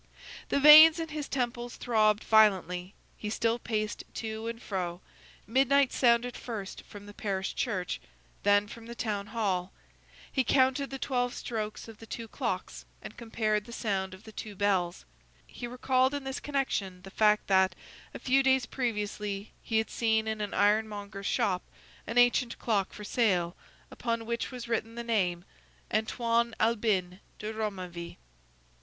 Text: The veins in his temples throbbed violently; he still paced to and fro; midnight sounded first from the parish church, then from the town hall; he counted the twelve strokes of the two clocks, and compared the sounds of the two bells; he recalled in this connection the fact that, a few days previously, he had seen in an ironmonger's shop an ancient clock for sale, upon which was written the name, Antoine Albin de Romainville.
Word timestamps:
The 0.49 0.59
veins 0.59 0.97
in 0.99 1.09
his 1.09 1.27
temples 1.29 1.75
throbbed 1.75 2.23
violently; 2.23 2.95
he 3.19 3.29
still 3.29 3.59
paced 3.59 4.03
to 4.15 4.47
and 4.47 4.59
fro; 4.59 4.99
midnight 5.45 5.93
sounded 5.93 6.35
first 6.35 6.81
from 6.85 7.05
the 7.05 7.13
parish 7.13 7.53
church, 7.53 8.01
then 8.41 8.67
from 8.67 8.87
the 8.87 8.95
town 8.95 9.27
hall; 9.27 9.71
he 10.31 10.43
counted 10.43 10.89
the 10.89 10.97
twelve 10.97 11.35
strokes 11.35 11.87
of 11.87 11.99
the 11.99 12.07
two 12.07 12.27
clocks, 12.27 12.83
and 13.03 13.15
compared 13.15 13.65
the 13.65 13.71
sounds 13.71 14.15
of 14.15 14.23
the 14.23 14.31
two 14.31 14.55
bells; 14.55 15.05
he 15.45 15.67
recalled 15.67 16.15
in 16.15 16.23
this 16.23 16.39
connection 16.39 17.03
the 17.03 17.11
fact 17.11 17.45
that, 17.45 17.75
a 18.11 18.17
few 18.17 18.41
days 18.41 18.65
previously, 18.65 19.51
he 19.61 19.77
had 19.77 19.91
seen 19.91 20.27
in 20.27 20.41
an 20.41 20.55
ironmonger's 20.55 21.27
shop 21.27 21.61
an 22.07 22.17
ancient 22.17 22.57
clock 22.57 22.91
for 22.91 23.03
sale, 23.03 23.55
upon 23.91 24.25
which 24.25 24.49
was 24.49 24.67
written 24.67 24.95
the 24.95 25.03
name, 25.03 25.45
Antoine 25.93 26.55
Albin 26.59 27.19
de 27.37 27.53
Romainville. 27.53 28.15